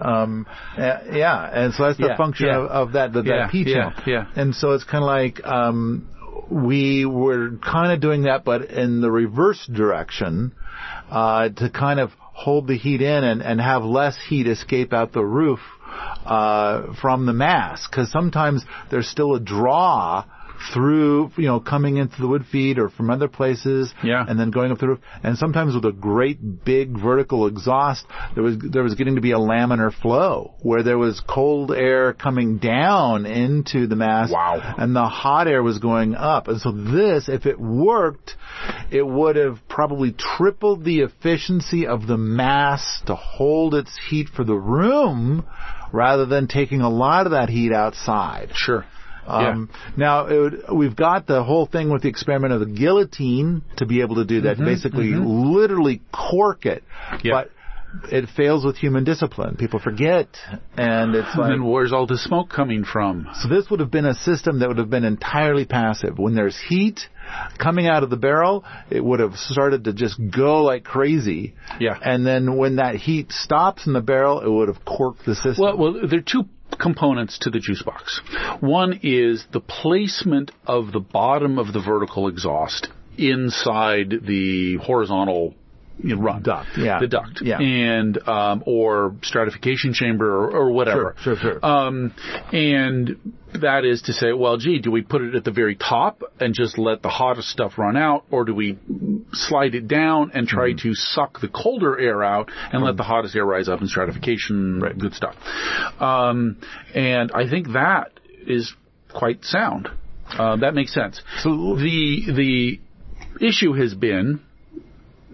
[0.00, 0.46] Um,
[0.76, 2.58] uh, yeah, and so that's the Yeah, function yeah.
[2.58, 3.92] of, of that, that, Yeah, that P channel.
[4.06, 4.26] yeah.
[4.34, 6.08] And so it's kind of like, um,
[6.50, 10.52] we were kind of doing that, but in the reverse direction,
[11.10, 15.12] uh, to kind of hold the heat in and, and have less heat escape out
[15.12, 15.60] the roof,
[16.24, 17.86] uh, from the mass.
[17.86, 20.24] Cause sometimes there's still a draw
[20.72, 24.24] through, you know, coming into the wood feed or from other places, Yeah.
[24.28, 24.98] and then going up the roof.
[25.22, 29.32] And sometimes with a great big vertical exhaust, there was there was getting to be
[29.32, 34.74] a laminar flow where there was cold air coming down into the mass, Wow.
[34.78, 36.48] and the hot air was going up.
[36.48, 38.36] And so this, if it worked,
[38.90, 44.44] it would have probably tripled the efficiency of the mass to hold its heat for
[44.44, 45.44] the room,
[45.92, 48.50] rather than taking a lot of that heat outside.
[48.54, 48.84] sure.
[49.26, 53.62] Um, Now, it would, we've got the whole thing with the experiment of the guillotine
[53.76, 56.82] to be able to do that, basically literally cork it.
[57.22, 57.32] Yeah.
[57.32, 57.50] But
[58.12, 59.56] it fails with human discipline.
[59.56, 60.28] People forget,
[60.76, 63.26] and it's And like, then where's all the smoke coming from?
[63.40, 66.18] so this would have been a system that would have been entirely passive.
[66.18, 67.00] When there's heat
[67.58, 71.54] coming out of the barrel, it would have started to just go like crazy.
[71.80, 71.98] Yeah.
[72.00, 75.56] And then when that heat stops in the barrel, it would have corked the system.
[75.58, 76.44] Well, well, there are two
[76.78, 78.20] components to the juice box.
[78.60, 85.54] One is the placement of the bottom of the vertical exhaust inside the horizontal
[86.02, 86.98] you know, run Duct, yeah.
[87.00, 87.58] the duct, Yeah.
[87.60, 91.14] and um, or stratification chamber or, or whatever.
[91.22, 91.64] Sure, sure, sure.
[91.66, 92.12] Um,
[92.52, 96.22] and that is to say, well, gee, do we put it at the very top
[96.38, 98.78] and just let the hottest stuff run out, or do we
[99.32, 100.88] slide it down and try Mm-hmm.
[100.88, 104.80] to suck the colder air out and let the hottest air rise up in stratification?
[104.98, 105.34] Good stuff.
[106.00, 106.58] Um,
[106.94, 108.12] and I think that
[108.46, 108.72] is
[109.12, 109.88] quite sound.
[110.28, 111.20] Uh, that makes sense.
[111.42, 112.80] So- the the
[113.44, 114.40] issue has been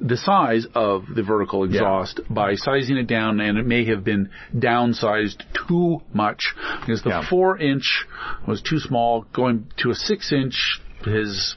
[0.00, 4.30] the size of the vertical exhaust by sizing it down, and it may have been
[4.54, 7.22] downsized too much because the Yeah.
[7.28, 8.04] four inch
[8.46, 9.26] was too small.
[9.32, 11.56] Going to a six inch has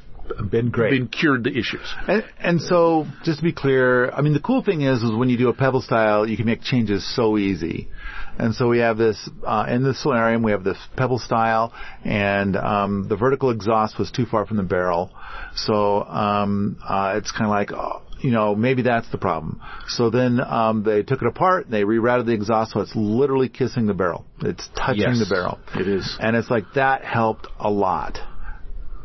[0.49, 0.91] been great.
[0.91, 1.81] been cured the issues.
[2.07, 5.29] And, and so, just to be clear, I mean, the cool thing is, is when
[5.29, 7.89] you do a pebble style, you can make changes so easy.
[8.37, 10.43] And so we have this uh, in the solarium.
[10.43, 11.73] We have this pebble style,
[12.05, 15.11] and um, the vertical exhaust was too far from the barrel,
[15.55, 19.61] so um, uh, it's kind of like, oh, you know, maybe that's the problem.
[19.87, 23.49] So then um, they took it apart, and they rerouted the exhaust so it's literally
[23.49, 24.25] kissing the barrel.
[24.41, 25.59] It's touching Yes, the barrel.
[25.75, 26.17] it is.
[26.19, 28.19] And it's like that helped a lot,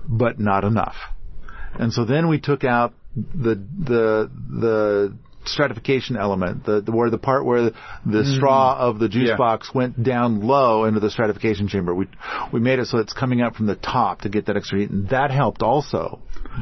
[0.09, 0.97] but not enough.
[1.79, 7.19] And so then we took out the the the stratification element, the, the where the
[7.19, 7.75] part where the,
[8.07, 9.33] the straw of the juice Mm.
[9.33, 9.37] Yeah.
[9.37, 11.95] box went down low into the stratification chamber.
[11.95, 12.07] We
[12.53, 14.91] we made it so it's coming up from the top to get that extra heat,
[14.91, 16.21] and that helped also.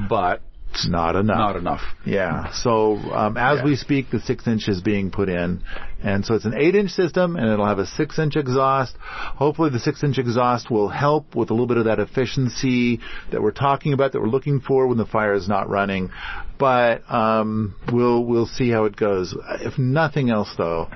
[0.09, 0.43] But
[0.75, 1.37] It's not enough.
[1.37, 1.81] not enough.
[2.07, 2.51] Yeah.
[2.53, 3.65] So um, as Yeah.
[3.65, 5.63] we speak, the six inch is being put in,
[6.03, 8.97] and so it's an eight inch system, and it'll have a six inch exhaust.
[9.01, 13.01] Hopefully, the six inch exhaust will help with a little bit of that efficiency
[13.31, 16.11] that we're talking about, that we're looking for when the fire is not running.
[16.59, 19.37] But um, we'll we'll see how it goes.
[19.61, 20.89] If nothing else, though,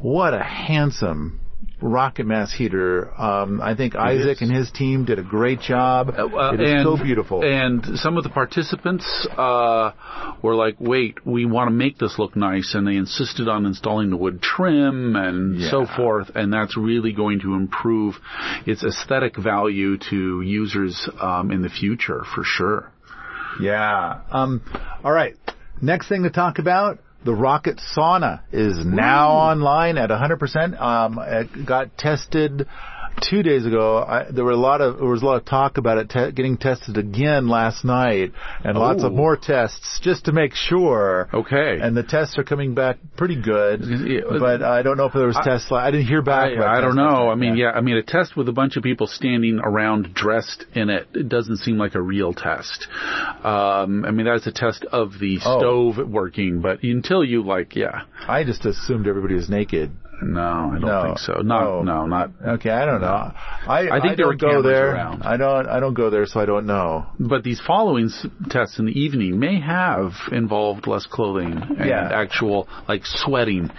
[0.00, 1.38] what a handsome
[1.82, 3.12] rocket mass heater.
[3.20, 4.42] Um, I think Isaac is.
[4.42, 6.08] and his team did a great job.
[6.08, 7.42] Uh, it is and, so beautiful.
[7.44, 9.04] And some of the participants
[9.36, 9.92] uh,
[10.42, 14.10] were like, "Wait, we want to make this look nice," and they insisted on installing
[14.10, 16.30] the wood trim and so forth.
[16.34, 18.14] And that's really going to improve
[18.66, 22.90] its aesthetic value to users um, in the future for sure.
[23.60, 24.22] Yeah.
[24.30, 24.62] Um,
[25.04, 25.36] all right.
[25.80, 27.00] Next thing to talk about.
[27.24, 30.80] The Rocket Sauna is now online at 100%.
[30.80, 32.66] Um, it got tested
[33.20, 33.98] two days ago.
[33.98, 36.32] I, there were a lot of there was a lot of talk about it te-
[36.32, 38.32] getting tested again last night,
[38.64, 39.16] and lots of Oh.
[39.16, 41.28] more tests just to make sure.
[41.32, 41.78] Okay.
[41.80, 43.80] And the tests are coming back pretty good,
[44.40, 45.70] but I don't know if there was tests.
[45.70, 46.56] li- I didn't hear back.
[46.58, 47.28] I, I don't know.
[47.30, 47.70] I mean, yeah.
[47.70, 51.28] I mean, a test with a bunch of people standing around dressed in it, it
[51.28, 52.86] doesn't seem like a real test.
[53.44, 55.58] Um, I mean, that's a test of the Oh.
[55.58, 59.90] stove working, but until you like, yeah, I just assumed everybody was naked.
[60.22, 61.02] No, I don't No.
[61.04, 61.32] think so.
[61.42, 61.82] Not, Oh.
[61.82, 62.30] no, not.
[62.56, 63.32] Okay, I don't know.
[63.68, 64.94] I I think there were don't go cameras there.
[64.94, 65.22] around.
[65.22, 65.66] I don't.
[65.68, 67.06] I don't go there, so I don't know.
[67.18, 68.10] But these following
[68.50, 72.08] tests in the evening may have involved less clothing and Yeah.
[72.12, 73.70] actual like sweating,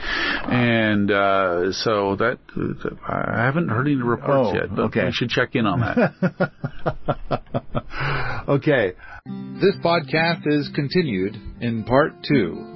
[0.50, 2.38] and uh, so that
[3.08, 4.76] I haven't heard any reports Oh, yet.
[4.76, 5.02] But okay.
[5.08, 6.52] I should check in on that.
[8.48, 8.94] okay.
[9.62, 12.70] This podcast is continued in part two.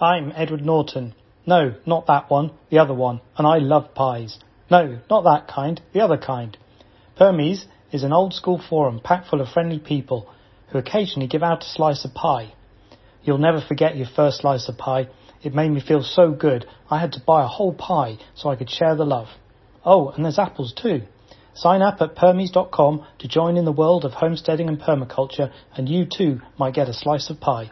[0.00, 1.14] I'm Edward Norton.
[1.46, 4.38] No, not that one, the other one, and I love pies.
[4.70, 6.56] No, not that kind, the other kind.
[7.18, 10.28] Permies is an old school forum packed full of friendly people
[10.68, 12.52] who occasionally give out a slice of pie.
[13.22, 15.08] You'll never forget your first slice of pie.
[15.42, 18.56] It made me feel so good I had to buy a whole pie so I
[18.56, 19.28] could share the love.
[19.84, 21.02] Oh, and there's apples too.
[21.54, 26.06] Sign up at permies.com to join in the world of homesteading and permaculture and you
[26.06, 27.70] too might get a slice of pie.